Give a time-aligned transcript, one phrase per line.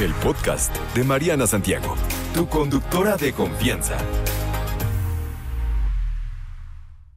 [0.00, 1.96] el podcast de Mariana Santiago,
[2.32, 3.96] tu conductora de confianza.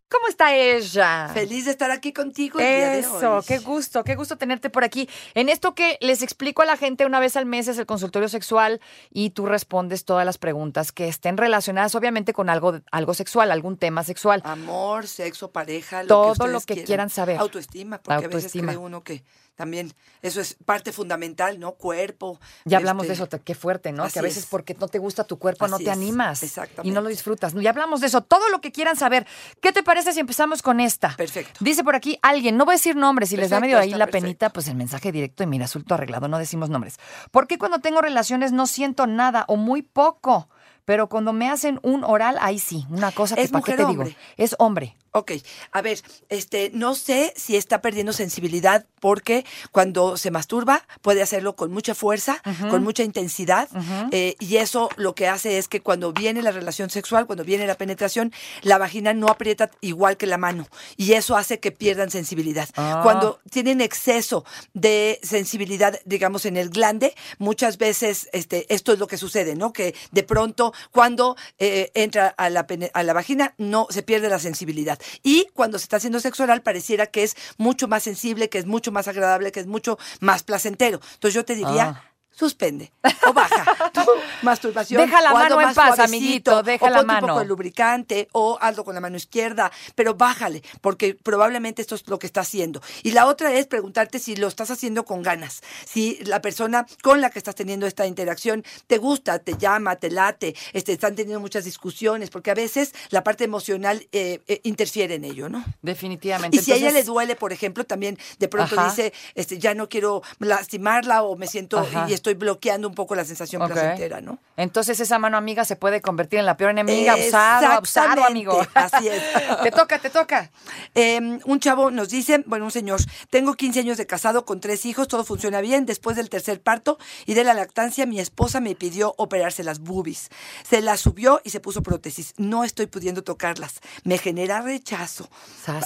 [0.09, 1.29] ¿Cómo está ella?
[1.33, 2.59] Feliz de estar aquí contigo.
[2.59, 3.43] El día de Eso, hoy.
[3.47, 5.07] qué gusto, qué gusto tenerte por aquí.
[5.35, 8.29] En esto que les explico a la gente una vez al mes es el consultorio
[8.29, 13.51] sexual y tú respondes todas las preguntas que estén relacionadas obviamente con algo, algo sexual,
[13.51, 14.41] algún tema sexual.
[14.43, 17.37] Amor, sexo, pareja, lo Todo que lo que quieran saber.
[17.37, 18.63] Autoestima, porque Autoestima.
[18.63, 19.23] a veces cree uno que
[19.55, 21.73] también eso es parte fundamental, ¿no?
[21.73, 22.39] Cuerpo.
[22.65, 24.03] Ya hablamos de este, eso, qué fuerte, ¿no?
[24.03, 24.49] así que a veces es.
[24.49, 26.93] porque no te gusta tu cuerpo no te es, animas y exactamente.
[26.93, 27.53] no lo disfrutas.
[27.53, 29.27] Ya hablamos de eso, todo lo que quieran saber.
[29.59, 31.15] ¿Qué te parece si empezamos con esta?
[31.15, 31.59] Perfecto.
[31.63, 34.05] Dice por aquí alguien, no voy a decir nombres, si les da medio ahí la
[34.05, 34.25] perfecto.
[34.25, 36.97] penita, pues el mensaje directo y mira, asunto arreglado, no decimos nombres.
[37.31, 40.49] ¿Por qué cuando tengo relaciones no siento nada o muy poco?
[40.85, 43.85] Pero cuando me hacen un oral, ahí sí, una cosa que ¿Es para qué te
[43.85, 44.03] digo.
[44.37, 44.97] Es hombre.
[45.13, 45.33] Ok,
[45.73, 51.57] a ver, este, no sé si está perdiendo sensibilidad porque cuando se masturba puede hacerlo
[51.57, 53.67] con mucha fuerza, con mucha intensidad,
[54.11, 57.67] eh, y eso lo que hace es que cuando viene la relación sexual, cuando viene
[57.67, 62.09] la penetración, la vagina no aprieta igual que la mano, y eso hace que pierdan
[62.09, 62.69] sensibilidad.
[62.77, 63.01] Ah.
[63.03, 69.07] Cuando tienen exceso de sensibilidad, digamos, en el glande, muchas veces este, esto es lo
[69.07, 69.73] que sucede, ¿no?
[69.73, 74.39] Que de pronto, cuando eh, entra a la, a la vagina, no se pierde la
[74.39, 75.00] sensibilidad.
[75.23, 78.65] Y cuando se está haciendo sexo oral, pareciera que es mucho más sensible, que es
[78.65, 80.99] mucho más agradable, que es mucho más placentero.
[81.13, 81.83] Entonces yo te diría.
[81.89, 82.10] Ah.
[82.31, 82.91] Suspende
[83.27, 84.01] o baja tu
[84.41, 85.01] masturbación.
[85.01, 87.27] Deja la o mano en más paz, amiguito, deja o la un mano.
[87.27, 92.07] poco de lubricante o hazlo con la mano izquierda, pero bájale, porque probablemente esto es
[92.07, 92.81] lo que está haciendo.
[93.03, 97.21] Y la otra es preguntarte si lo estás haciendo con ganas, si la persona con
[97.21, 101.39] la que estás teniendo esta interacción te gusta, te llama, te late, este, están teniendo
[101.39, 105.63] muchas discusiones, porque a veces la parte emocional eh, eh, interfiere en ello, ¿no?
[105.81, 106.57] Definitivamente.
[106.57, 108.89] Y si a ella le duele, por ejemplo, también de pronto Ajá.
[108.89, 112.05] dice, este, ya no quiero lastimarla o me siento Ajá.
[112.09, 113.71] y estoy bloqueando un poco la sensación Ok.
[113.71, 114.39] placentera, ¿no?
[114.57, 117.13] Entonces esa mano amiga se puede convertir en la peor enemiga.
[117.13, 118.61] Abusado, abusado, amigo.
[118.75, 119.21] así es.
[119.63, 120.51] te toca, te toca.
[120.95, 124.85] Eh, un chavo nos dice, bueno, un señor, tengo 15 años de casado con tres
[124.85, 125.85] hijos, todo funciona bien.
[125.85, 130.29] Después del tercer parto y de la lactancia, mi esposa me pidió operarse las boobies.
[130.69, 132.33] Se las subió y se puso prótesis.
[132.37, 133.79] No estoy pudiendo tocarlas.
[134.03, 135.27] Me genera rechazo.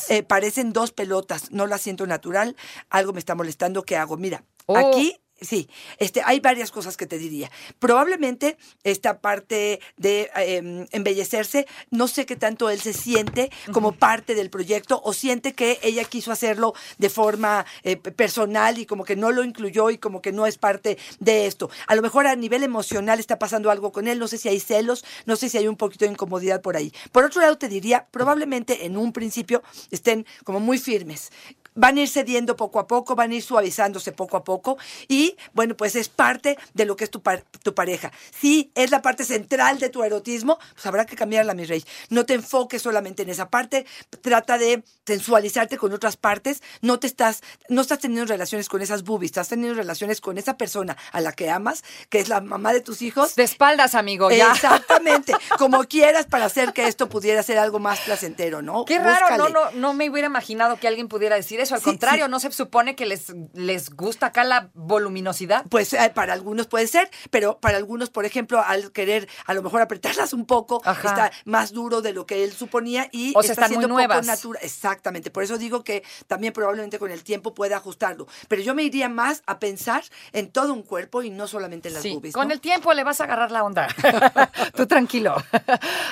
[0.09, 1.51] Eh, parecen dos pelotas.
[1.51, 2.55] No las siento natural.
[2.89, 3.83] Algo me está molestando.
[3.83, 4.17] ¿Qué hago?
[4.17, 4.75] Mira, Oh.
[4.77, 7.51] aquí Sí, este, hay varias cosas que te diría.
[7.79, 14.33] Probablemente esta parte de eh, embellecerse, no sé qué tanto él se siente como parte
[14.33, 19.17] del proyecto o siente que ella quiso hacerlo de forma eh, personal y como que
[19.17, 21.69] no lo incluyó y como que no es parte de esto.
[21.87, 24.61] A lo mejor a nivel emocional está pasando algo con él, no sé si hay
[24.61, 26.93] celos, no sé si hay un poquito de incomodidad por ahí.
[27.11, 31.31] Por otro lado, te diría, probablemente en un principio estén como muy firmes
[31.75, 34.77] van a ir cediendo poco a poco, van a ir suavizándose poco a poco
[35.07, 38.11] y bueno, pues es parte de lo que es tu, par- tu pareja.
[38.39, 41.83] Si es la parte central de tu erotismo, pues habrá que cambiarla, mi rey.
[42.09, 43.85] No te enfoques solamente en esa parte,
[44.21, 49.03] trata de sensualizarte con otras partes, no te estás, no estás teniendo relaciones con esas
[49.03, 52.73] boobies, estás teniendo relaciones con esa persona a la que amas, que es la mamá
[52.73, 53.35] de tus hijos.
[53.35, 54.51] De espaldas, amigo, ya.
[54.51, 58.85] Exactamente, como quieras para hacer que esto pudiera ser algo más placentero, ¿no?
[58.85, 61.75] Qué raro, no, no, no me hubiera imaginado que alguien pudiera decir eso.
[61.75, 62.31] Al Sí, contrario, sí.
[62.31, 65.65] no se supone que les, les gusta acá la voluminosidad.
[65.69, 69.61] Pues eh, para algunos puede ser, pero para algunos, por ejemplo, al querer a lo
[69.61, 71.09] mejor apretarlas un poco, Ajá.
[71.09, 73.87] está más duro de lo que él suponía y O sea, está están muy siendo
[73.89, 74.25] poco nuevas.
[74.25, 74.61] natural.
[74.63, 78.27] Exactamente, por eso digo que también probablemente con el tiempo puede ajustarlo.
[78.47, 81.95] Pero yo me iría más a pensar en todo un cuerpo y no solamente en
[81.95, 82.33] las Sí, boobies.
[82.33, 83.87] con el tiempo le vas a agarrar la onda.
[84.75, 85.35] Tú tranquilo.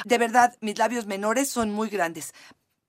[0.05, 2.33] De verdad, mis labios menores son muy grandes.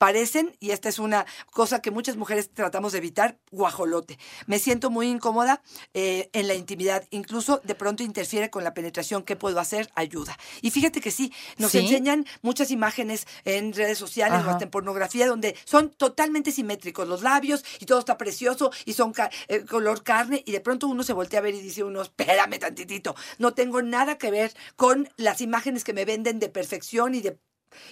[0.05, 4.19] Parecen, y esta es una cosa que muchas mujeres tratamos de evitar, guajolote.
[4.47, 5.63] Me siento muy incómoda
[5.95, 7.05] eh, en la intimidad.
[7.09, 9.23] Incluso de pronto interfiere con la penetración.
[9.23, 9.91] ¿Qué puedo hacer?
[9.95, 10.37] Ayuda.
[10.61, 11.79] Y fíjate que sí, nos ¿Sí?
[11.79, 14.47] enseñan muchas imágenes en redes sociales Ajá.
[14.49, 18.93] o hasta en pornografía donde son totalmente simétricos los labios y todo está precioso y
[18.93, 21.83] son ca- eh, color carne y de pronto uno se voltea a ver y dice
[21.83, 26.51] uno, espérame tantitito, no tengo nada que ver con las imágenes que me venden de
[26.51, 27.39] perfección y de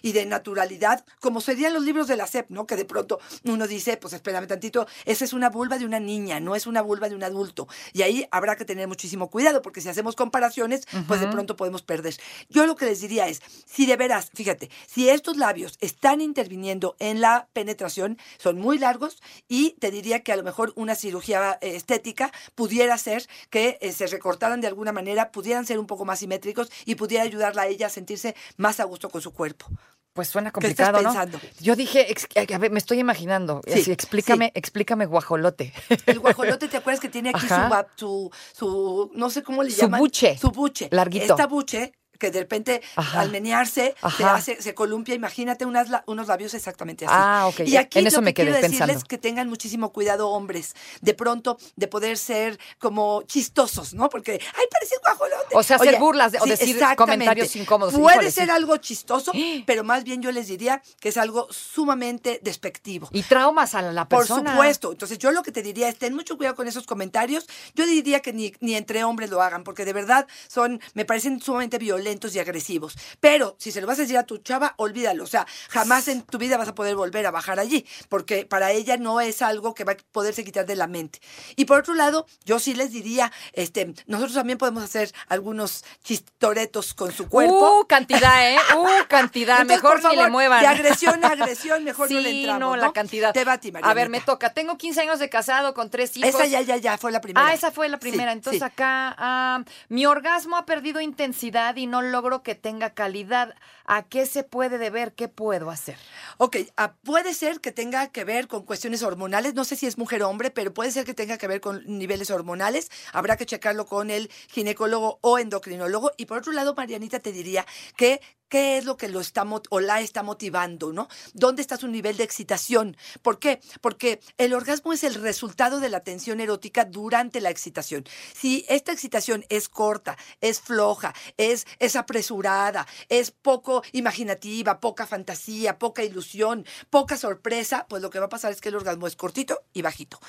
[0.02, 2.66] y de naturalidad, como serían los libros de la SEP, ¿no?
[2.66, 6.40] Que de pronto uno dice, pues espérame tantito, esa es una vulva de una niña,
[6.40, 7.68] no es una vulva de un adulto.
[7.92, 11.82] Y ahí habrá que tener muchísimo cuidado, porque si hacemos comparaciones, pues de pronto podemos
[11.82, 12.16] perder.
[12.48, 16.96] Yo lo que les diría es, si de veras, fíjate, si estos labios están interviniendo
[16.98, 21.58] en la penetración, son muy largos y te diría que a lo mejor una cirugía
[21.60, 26.04] eh, estética pudiera ser que eh, se recortaran de alguna manera, pudieran ser un poco
[26.04, 29.66] más simétricos y pudiera ayudarla a ella a sentirse más a gusto con su cuerpo.
[30.12, 31.40] Pues suena ¿Qué estás complicado, ¿no?
[31.60, 33.62] Yo dije, ex- a ver, me estoy imaginando.
[33.66, 35.72] Sí, Así, explícame, explícame guajolote.
[36.06, 37.54] El guajolote, ¿te acuerdas que tiene aquí su,
[37.96, 40.00] su, su, no sé cómo le Su llaman?
[40.00, 40.36] buche.
[40.38, 40.88] Su buche.
[40.90, 41.24] Larguito.
[41.32, 41.92] Esta buche
[42.22, 43.20] que de repente Ajá.
[43.20, 44.34] al menearse se Ajá.
[44.36, 47.14] hace, se columpia, imagínate unas, unos labios exactamente así.
[47.16, 51.14] Ah, ok, Y aquí en eso me quiero decirles que tengan muchísimo cuidado hombres, de
[51.14, 54.08] pronto de poder ser como chistosos, ¿no?
[54.08, 55.54] Porque, ay, parece guajolote.
[55.54, 57.92] O sea, hacer burlas de- o decir comentarios incómodos.
[57.94, 58.50] Puede Híjole, ser sí.
[58.50, 59.32] algo chistoso,
[59.66, 63.08] pero más bien yo les diría que es algo sumamente despectivo.
[63.12, 64.52] Y traumas a la Por persona.
[64.52, 64.92] supuesto.
[64.92, 67.46] Entonces, yo lo que te diría es ten mucho cuidado con esos comentarios.
[67.74, 71.40] Yo diría que ni, ni entre hombres lo hagan, porque de verdad son, me parecen
[71.40, 72.96] sumamente violentos y agresivos.
[73.20, 75.24] Pero si se lo vas a decir a tu chava, olvídalo.
[75.24, 78.70] O sea, jamás en tu vida vas a poder volver a bajar allí, porque para
[78.72, 81.20] ella no es algo que va a poderse quitar de la mente.
[81.56, 86.94] Y por otro lado, yo sí les diría, este, nosotros también podemos hacer algunos chistoretos
[86.94, 87.80] con su cuerpo.
[87.80, 88.58] Uh, cantidad, ¿eh?
[88.76, 89.60] Uh, cantidad.
[89.60, 90.60] Entonces, mejor por ni le favor, muevan.
[90.60, 92.60] De agresión a agresión, mejor no le entramos.
[92.60, 92.76] no, ¿no?
[92.76, 93.32] la cantidad.
[93.32, 94.24] Te va a ti, A ver, me Marianita.
[94.24, 94.52] toca.
[94.52, 96.28] Tengo 15 años de casado con tres hijos.
[96.30, 97.46] Esa ya, ya, ya fue la primera.
[97.46, 98.32] Ah, esa fue la Sí, primera.
[98.32, 98.64] Entonces sí.
[98.64, 103.54] acá, ah, mi orgasmo ha perdido intensidad y no logro que tenga calidad.
[103.84, 105.12] ¿A qué se puede deber?
[105.14, 105.96] ¿Qué puedo hacer?
[106.38, 109.98] Ok, ah, puede ser que tenga que ver con cuestiones hormonales, no sé si es
[109.98, 112.90] mujer o hombre, pero puede ser que tenga que ver con niveles hormonales.
[113.12, 116.12] Habrá que checarlo con el ginecólogo o endocrinólogo.
[116.16, 117.66] Y por otro lado, Marianita te diría
[117.96, 118.20] que
[118.52, 121.08] qué es lo que lo está o la está motivando, ¿no?
[121.32, 122.98] ¿Dónde está su nivel de excitación?
[123.22, 123.60] ¿Por qué?
[123.80, 128.04] Porque el orgasmo es el resultado de la tensión erótica durante la excitación.
[128.34, 135.78] Si esta excitación es corta, es floja, es, es apresurada, es poco imaginativa, poca fantasía,
[135.78, 139.16] poca ilusión, poca sorpresa, pues lo que va a pasar es que el orgasmo es
[139.16, 140.20] cortito y bajito.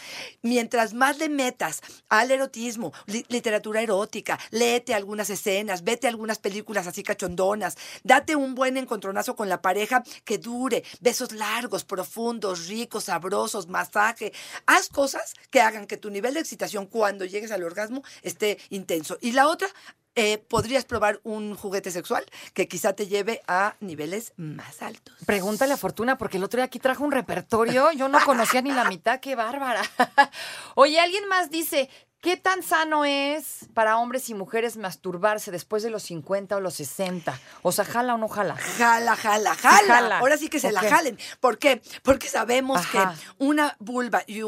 [0.41, 6.87] Mientras más le metas al erotismo, li- literatura erótica, léete algunas escenas, vete algunas películas
[6.87, 7.75] así cachondonas,
[8.13, 14.31] date un buen encontronazo con la pareja que dure, besos largos, profundos, ricos, sabrosos, masaje.
[14.67, 19.17] Haz cosas que hagan que tu nivel de excitación cuando llegues al orgasmo esté intenso.
[19.19, 19.67] Y la otra,
[20.15, 22.23] eh, podrías probar un juguete sexual
[22.53, 25.15] que quizá te lleve a niveles más altos.
[25.25, 27.91] Pregúntale a Fortuna, porque el otro día aquí trajo un repertorio.
[27.93, 29.81] Yo no conocía ni la mitad, qué bárbara.
[30.75, 31.89] Oye, alguien más dice,
[32.23, 36.73] ¿qué tan sano es para hombres y mujeres masturbarse después de los 50 o los
[36.75, 37.37] 60?
[37.61, 38.55] O sea, jala o no jala.
[38.55, 39.95] Jala, jala, jala.
[39.95, 40.19] Jala.
[40.19, 41.19] Ahora sí que se la jalen.
[41.41, 41.81] ¿Por qué?
[42.01, 43.13] Porque sabemos Ajá.
[43.13, 44.41] que una vulva y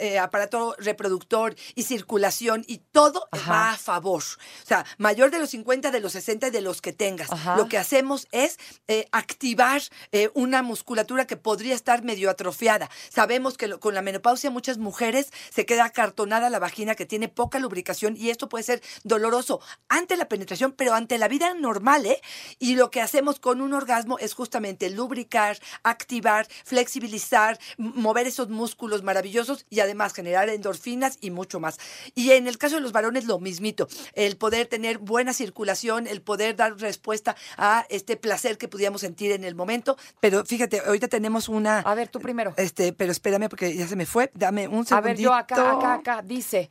[0.00, 3.50] un aparato reproductor y circulación y todo Ajá.
[3.52, 4.22] va a favor.
[4.22, 7.30] O sea, mayor de los 50, de los 60 y de los que tengas.
[7.32, 7.56] Ajá.
[7.56, 8.58] Lo que hacemos es
[8.88, 12.90] eh, activar eh, una musculatura que podría estar medio atrofiada.
[13.08, 17.28] Sabemos que lo- con la menopausia muchas mujeres se queda acartonada la vagina que tiene
[17.28, 22.06] poca lubricación y esto puede ser doloroso ante la penetración, pero ante la vida normal,
[22.06, 22.20] ¿eh?
[22.58, 29.02] Y lo que hacemos con un orgasmo es justamente lubricar, activar, flexibilizar, mover esos músculos
[29.02, 31.78] maravillosos y además generar endorfinas y mucho más.
[32.14, 36.22] Y en el caso de los varones lo mismito, el poder tener buena circulación, el
[36.22, 39.96] poder dar respuesta a este placer que pudiéramos sentir en el momento.
[40.20, 41.80] Pero fíjate, ahorita tenemos una...
[41.80, 42.54] A ver, tú primero.
[42.56, 44.30] Este, pero espérame porque ya se me fue.
[44.34, 44.96] Dame un segundito.
[44.96, 46.22] A ver, yo acá, acá, acá.
[46.22, 46.70] Dice,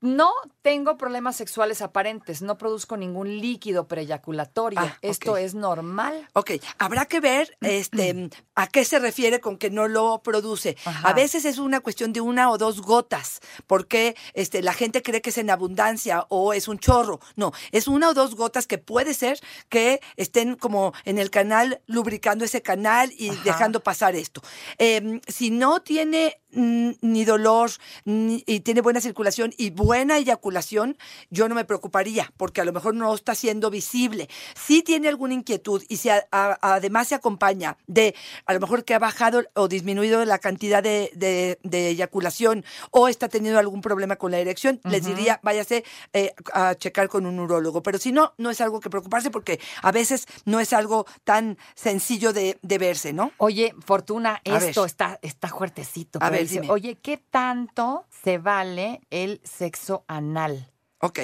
[0.00, 0.32] no
[0.62, 4.80] tengo problemas sexuales aparentes, no produzco ningún líquido preeyaculatorio.
[4.80, 6.28] Ah, ¿Esto es normal?
[6.32, 10.76] Ok, habrá que ver este, a qué se refiere con que no lo produce.
[10.84, 11.08] Ajá.
[11.08, 15.20] A veces es una cuestión de una o dos gotas, porque este, la gente cree
[15.20, 17.20] que es en abundancia o es un chorro.
[17.36, 21.82] No, es una o dos gotas que puede ser que estén como en el canal,
[21.86, 23.42] lubricando ese canal y Ajá.
[23.44, 24.42] dejando pasar esto.
[24.78, 27.70] Em, si no tiene mm, ni dolor
[28.04, 30.96] ni- y tiene buena circulación y buena eyaculación,
[31.30, 34.28] yo no me preocuparía, porque a lo mejor no está siendo visible.
[34.54, 38.14] Si tiene alguna inquietud y si a- a- además se acompaña de
[38.46, 43.08] a lo mejor que ha bajado o disminuido la cantidad de, de- de eyaculación o
[43.08, 47.38] está teniendo algún problema con la erección, les diría, váyase eh, a checar con un
[47.38, 47.82] urólogo.
[47.82, 51.58] Pero si no, no es algo que preocuparse porque a veces no es algo tan
[51.74, 53.32] sencillo de, de verse, ¿no?
[53.38, 54.88] Oye, Fortuna, A esto ver.
[54.90, 56.18] está, está fuertecito.
[56.22, 56.72] A pero ver, dice, dime.
[56.72, 60.72] Oye, ¿qué tanto se vale el sexo anal?
[61.00, 61.18] Ok,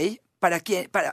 [0.47, 0.89] ¿para quién?
[0.91, 1.13] Para,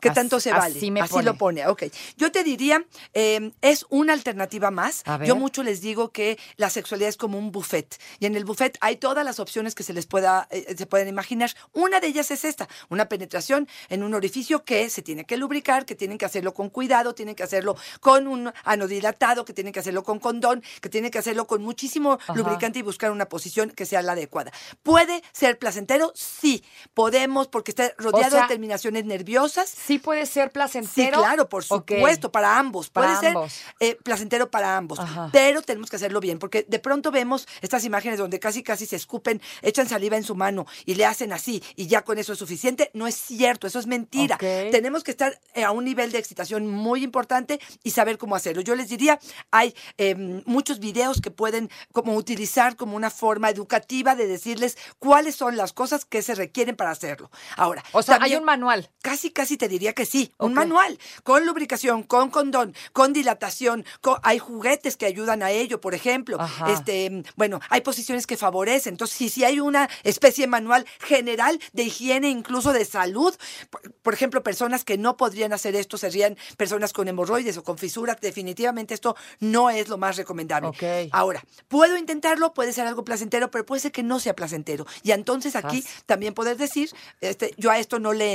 [0.00, 0.78] ¿Qué Así- tanto se vale?
[0.78, 1.24] así me así pone.
[1.26, 1.82] lo pone, ok.
[2.16, 5.02] Yo te diría, eh, es una alternativa más.
[5.26, 7.98] Yo mucho les digo que la sexualidad es como un buffet.
[8.18, 11.08] Y en el buffet hay todas las opciones que se les pueda, eh, se pueden
[11.08, 11.50] imaginar.
[11.74, 15.84] Una de ellas es esta, una penetración en un orificio que se tiene que lubricar,
[15.84, 19.80] que tienen que hacerlo con cuidado, tienen que hacerlo con un anodilatado, que tienen que
[19.80, 22.32] hacerlo con condón, que tienen que hacerlo con muchísimo Ajá.
[22.34, 24.50] lubricante y buscar una posición que sea la adecuada.
[24.82, 26.10] ¿Puede ser placentero?
[26.14, 26.64] Sí,
[26.94, 29.68] podemos, porque está rodeado sea, de terminaciones nerviosas.
[29.68, 31.18] Sí puede ser Sí, placentero.
[31.18, 32.90] claro, por supuesto, para ambos.
[32.90, 33.52] Para Puede ambos.
[33.52, 35.30] ser eh, placentero para ambos, Ajá.
[35.32, 38.94] pero tenemos que hacerlo bien, porque de pronto vemos estas imágenes donde casi casi se
[38.96, 42.38] escupen, echan saliva en su mano y le hacen así y ya con eso es
[42.38, 42.90] suficiente.
[42.94, 44.38] No es cierto, eso es mentira.
[44.38, 48.62] Tenemos que estar eh, a un nivel de excitación muy importante y saber cómo hacerlo.
[48.62, 49.18] Yo les diría,
[49.50, 50.14] hay eh,
[50.46, 55.72] muchos videos que pueden como utilizar como una forma educativa de decirles cuáles son las
[55.72, 57.30] cosas que se requieren para hacerlo.
[57.56, 58.90] Ahora, O sea, hay también- un manual.
[59.02, 60.32] Casi, casi te diría que sí.
[60.38, 63.84] Un manual con lubricación, con condón, con dilatación.
[64.00, 66.40] con- hay juguetes que ayudan a ello, por ejemplo.
[66.40, 66.72] Ajá.
[66.72, 68.94] Este, bueno, hay posiciones que favorecen.
[68.94, 73.34] Entonces, si, si hay una especie de manual general de higiene, incluso de salud,
[73.70, 77.78] por, por ejemplo, personas que no podrían hacer esto serían personas con hemorroides o con
[77.78, 78.16] fisuras.
[78.20, 80.68] Definitivamente esto no es lo más recomendable.
[80.68, 80.82] Ok.
[81.12, 84.84] Ahora, puedo intentarlo, puede ser algo placentero, pero puede ser que no sea placentero.
[85.02, 88.31] Y entonces aquí también poder decir, este, yo a esto no le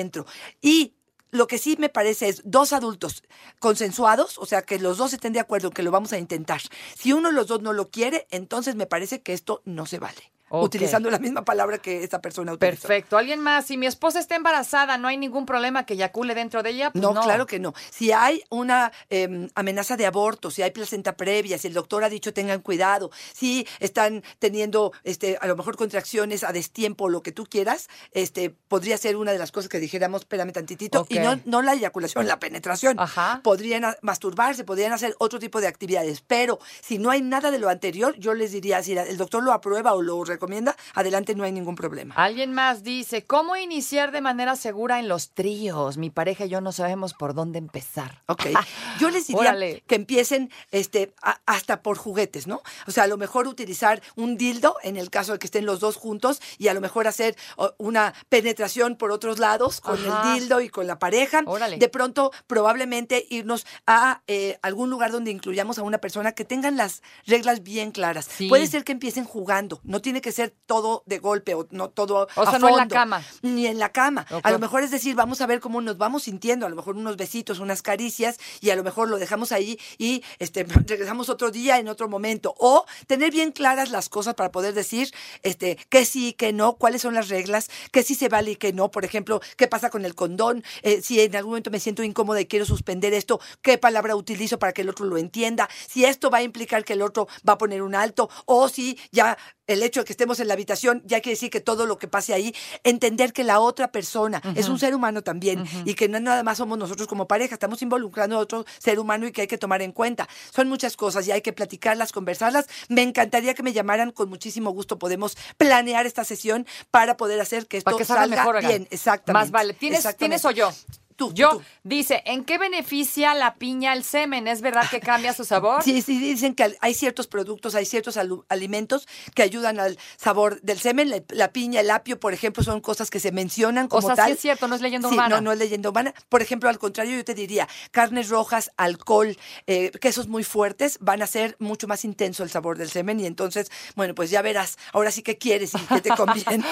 [0.62, 0.94] Y
[1.32, 3.24] lo que sí me parece es dos adultos
[3.60, 6.62] consensuados, o sea, que los dos estén de acuerdo que lo vamos a intentar.
[6.98, 10.00] Si uno de los dos no lo quiere, entonces me parece que esto no se
[10.00, 10.32] vale.
[10.50, 12.88] Utilizando la misma palabra que esta persona utilizó.
[12.88, 13.18] Perfecto.
[13.18, 13.66] ¿Alguien más?
[13.66, 16.92] Si mi esposa está embarazada, ¿no hay ningún problema que eyacule dentro de ella?
[16.92, 17.74] Pues No, claro que no.
[17.90, 22.10] Si hay una eh, amenaza de aborto, si hay placenta previa, si el doctor ha
[22.10, 27.32] dicho tengan cuidado, si están teniendo este, a lo mejor contracciones a destiempo, lo que
[27.32, 31.40] tú quieras, este, podría ser una de las cosas que dijéramos, espérame tantitito, y no,
[31.46, 33.00] no la eyaculación, la penetración.
[33.00, 33.42] Ajá.
[33.44, 37.70] Podrían masturbarse, podrían hacer otro tipo de actividades, pero si no hay nada de lo
[37.70, 41.52] anterior, yo les diría, si el doctor lo aprueba o lo recomienda, adelante no hay
[41.52, 42.14] ningún problema.
[42.16, 45.98] Alguien más dice, ¿cómo iniciar de manera segura en los tríos?
[45.98, 48.22] Mi pareja y yo no sabemos por dónde empezar.
[48.28, 48.46] Ok.
[49.00, 49.84] Yo les diría Órale.
[49.88, 52.62] que empiecen este, a- hasta por juguetes, ¿no?
[52.88, 55.80] O sea, a lo mejor utilizar un dildo en el caso de que estén los
[55.80, 57.36] dos juntos y a lo mejor hacer
[57.78, 60.34] una penetración por otros lados con Ajá.
[60.34, 61.42] el dildo y con la pareja.
[61.46, 61.78] Órale.
[61.78, 66.76] De pronto, probablemente irnos a eh, algún lugar donde incluyamos a una persona que tengan
[66.78, 68.26] las reglas bien claras.
[68.26, 68.48] Sí.
[68.50, 72.28] Puede ser que empiecen jugando, no tiene que ser todo de golpe o no todo
[72.36, 73.24] O a sea, no en la cama.
[73.42, 74.26] Ni en la cama.
[74.44, 76.96] A lo mejor es decir, vamos a ver cómo nos vamos sintiendo, a lo mejor
[76.96, 81.52] unos besitos, unas caricias, y a lo mejor lo dejamos ahí y este, regresamos otro
[81.52, 82.56] día en otro momento.
[82.58, 87.02] O tener bien claras las cosas para poder decir este, que sí, que no, cuáles
[87.02, 88.92] son las reglas, que sí se vale y que no.
[88.92, 92.42] Por ejemplo, qué pasa con el condón, Eh, si en algún momento me siento incómoda
[92.42, 96.30] y quiero suspender esto, qué palabra utilizo para que el otro lo entienda, si esto
[96.30, 99.84] va a implicar que el otro va a poner un alto, o si ya el
[99.84, 102.34] hecho de que estemos en la habitación ya quiere decir que todo lo que pase
[102.34, 106.44] ahí, entender que la otra persona es un ser humano también y que no nada
[106.44, 109.58] más somos nosotros como pareja, estamos involucrando a otro ser humano y que hay que
[109.58, 110.28] tomar en cuenta.
[110.54, 112.68] Son muchas cosas y hay que platicarlas, conversarlas.
[112.88, 117.68] Me encantaría que me llamaran, con muchísimo gusto podemos planear esta sesión para poder hacer
[117.68, 118.60] que esto que salga mejor.
[118.66, 118.88] bien.
[118.90, 119.34] Exactamente.
[119.34, 119.74] Más vale.
[119.74, 120.40] ¿Tienes, Exactamente.
[120.40, 120.72] ¿Tienes o yo?
[121.18, 121.50] Tú, Yo.
[121.50, 121.62] tú.
[121.84, 124.48] Dice, ¿en qué beneficia la piña el semen?
[124.48, 125.84] ¿Es verdad que cambia su sabor?
[125.88, 128.18] Sí, sí, dicen que hay ciertos productos, hay ciertos
[128.50, 131.10] alimentos que ayudan al sabor del semen.
[131.10, 134.16] La, la piña, el apio, por ejemplo, son cosas que se mencionan O como sea,
[134.16, 134.28] tal.
[134.28, 135.16] sí es cierto, no es leyenda Sí.
[135.16, 136.14] No, no es leyenda urbana.
[136.30, 141.22] Por ejemplo, al contrario, yo te diría, carnes rojas, alcohol, eh, quesos muy fuertes van
[141.22, 144.78] a hacer mucho más intenso el sabor del semen y entonces, bueno, pues ya verás,
[144.94, 146.66] ahora sí que quieres y que te conviene.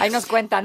[0.00, 0.64] Ahí nos cuentan.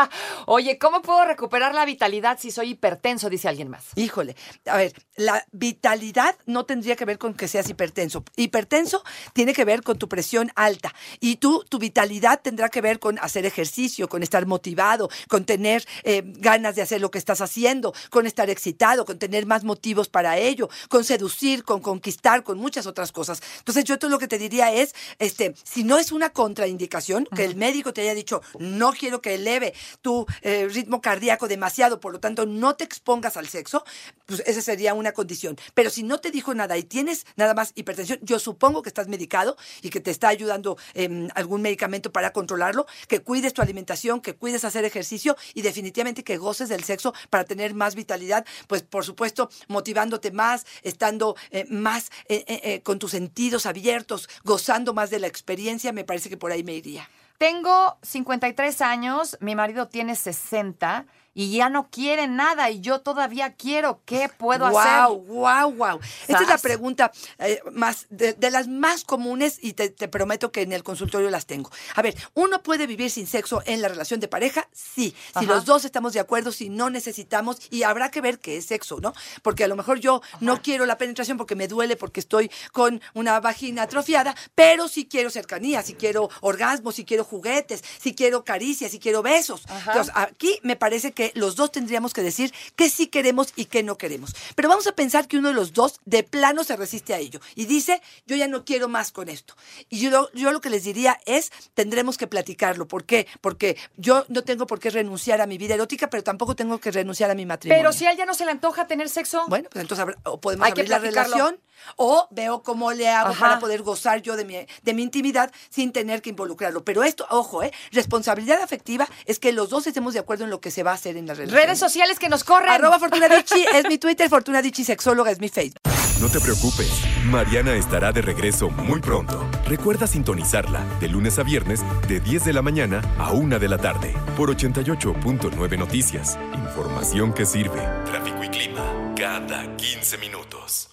[0.46, 3.28] Oye, ¿cómo puedo recuperar la vitalidad si soy hipertenso?
[3.28, 3.86] Dice alguien más.
[3.96, 8.22] Híjole, a ver, la vitalidad no tendría que ver con que seas hipertenso.
[8.36, 9.02] Hipertenso
[9.32, 13.18] tiene que ver con tu presión alta y tú, tu vitalidad tendrá que ver con
[13.18, 17.92] hacer ejercicio, con estar motivado, con tener eh, ganas de hacer lo que estás haciendo,
[18.10, 22.86] con estar excitado, con tener más motivos para ello, con seducir, con conquistar, con muchas
[22.86, 23.42] otras cosas.
[23.58, 27.44] Entonces yo todo lo que te diría es, este, si no es una contraindicación, que
[27.44, 32.12] el médico te haya dicho, no quiero que eleve tu eh, ritmo cardíaco demasiado, por
[32.12, 33.84] lo tanto no te expongas al sexo,
[34.26, 35.56] pues esa sería una condición.
[35.74, 39.08] Pero si no te dijo nada y tienes nada más hipertensión, yo supongo que estás
[39.08, 44.20] medicado y que te está ayudando em, algún medicamento para controlarlo, que cuides tu alimentación,
[44.20, 48.82] que cuides hacer ejercicio y definitivamente que goces del sexo para tener más vitalidad, pues
[48.82, 55.20] por supuesto motivándote más, estando eh, más eh, con tus sentidos abiertos, gozando más de
[55.20, 57.08] la experiencia, me parece que por ahí me iría.
[57.38, 61.06] Tengo 53 años, mi marido tiene 60
[61.38, 64.00] y ya no quiere nada y yo todavía quiero.
[64.06, 65.18] ¿Qué puedo wow, hacer?
[65.26, 69.90] Wow, wow, Esta es la pregunta eh, más de, de las más comunes y te,
[69.90, 71.70] te prometo que en el consultorio las tengo.
[71.94, 74.66] A ver, ¿uno puede vivir sin sexo en la relación de pareja?
[74.72, 75.14] Sí.
[75.38, 78.64] Si los dos estamos de acuerdo, si no necesitamos, y habrá que ver qué es
[78.64, 79.12] sexo, ¿no?
[79.42, 83.02] Porque a lo mejor yo no quiero la penetración porque me duele, porque estoy con
[83.12, 88.42] una vagina atrofiada, pero sí quiero cercanía, si quiero orgasmos, si quiero juguetes, si quiero
[88.42, 89.64] caricias, si quiero besos.
[89.68, 89.92] Ajá.
[89.92, 93.82] Entonces, aquí me parece que los dos tendríamos que decir qué sí queremos y qué
[93.82, 94.34] no queremos.
[94.54, 97.40] Pero vamos a pensar que uno de los dos de plano se resiste a ello
[97.54, 99.54] y dice, yo ya no quiero más con esto.
[99.88, 102.86] Y yo, lo- yo lo que les diría es, tendremos que platicarlo.
[102.88, 103.26] ¿Por qué?
[103.40, 106.90] Porque yo no tengo por qué renunciar a mi vida erótica, pero tampoco tengo que
[106.90, 107.80] renunciar a mi matrimonio.
[107.82, 109.44] Pero si a él ya no se le antoja tener sexo.
[109.48, 111.60] Bueno, pues entonces o podemos Hay que abrir la relación
[111.96, 113.40] o veo cómo le hago Ajá.
[113.40, 116.84] para poder gozar yo de mi, de mi intimidad sin tener que involucrarlo.
[116.84, 117.72] Pero esto, ojo, ¿eh?
[117.92, 120.94] responsabilidad afectiva es que los dos estemos de acuerdo en lo que se va a
[120.94, 121.28] hacer en.
[121.28, 122.70] Redes sociales que nos corren.
[122.70, 125.80] Arroba Fortuna Dicci es mi Twitter, Fortuna Dicci Sexóloga es mi Facebook.
[126.20, 126.90] No te preocupes,
[127.26, 129.46] Mariana estará de regreso muy pronto.
[129.66, 133.76] Recuerda sintonizarla de lunes a viernes de 10 de la mañana a 1 de la
[133.76, 136.38] tarde por 88.9 Noticias.
[136.54, 137.82] Información que sirve.
[138.06, 140.88] Tráfico y clima cada 15 minutos.